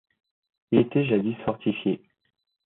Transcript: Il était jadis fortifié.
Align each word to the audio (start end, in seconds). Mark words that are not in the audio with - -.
Il 0.71 0.79
était 0.79 1.05
jadis 1.05 1.35
fortifié. 1.45 2.01